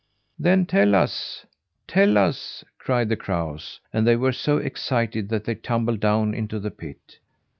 [0.39, 1.45] "Then tell us!
[1.87, 6.59] Tell us!" cried the crows; and they were so excited that they tumbled down into
[6.59, 7.19] the pit.